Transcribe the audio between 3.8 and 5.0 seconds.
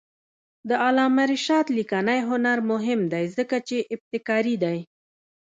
ابتکاري دی.